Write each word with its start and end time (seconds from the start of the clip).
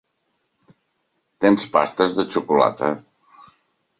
Tens 1.45 1.67
pastes 1.75 2.17
de 2.21 2.27
xocolata? 2.37 2.91